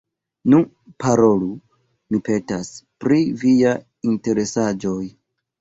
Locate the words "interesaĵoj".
4.15-5.01